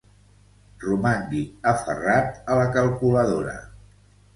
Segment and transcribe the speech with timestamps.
[0.83, 1.43] Romangui
[1.75, 3.59] aferrat a la calculadora.